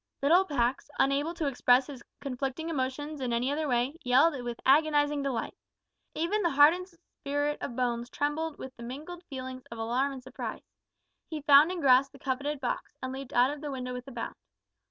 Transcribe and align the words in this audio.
Little 0.23 0.45
Pax, 0.45 0.89
unable 0.97 1.35
to 1.35 1.45
express 1.45 1.85
his 1.85 2.01
conflicting 2.21 2.69
emotions 2.69 3.21
in 3.21 3.31
any 3.31 3.51
other 3.51 3.67
way, 3.67 3.99
yelled 4.03 4.43
with 4.43 4.59
agonising 4.65 5.21
delight. 5.21 5.53
Even 6.15 6.41
the 6.41 6.49
hardened 6.49 6.89
spirit 6.89 7.59
of 7.61 7.75
Bones 7.75 8.09
trembled 8.09 8.57
with 8.57 8.73
mingled 8.79 9.23
feelings 9.25 9.63
of 9.67 9.77
alarm 9.77 10.11
and 10.11 10.23
surprise. 10.23 10.63
He 11.29 11.43
found 11.43 11.71
and 11.71 11.81
grasped 11.81 12.13
the 12.13 12.17
coveted 12.17 12.59
box, 12.59 12.95
and 13.03 13.13
leaped 13.13 13.33
out 13.33 13.51
of 13.51 13.61
the 13.61 13.69
window 13.69 13.93
with 13.93 14.07
a 14.07 14.11
bound. 14.11 14.33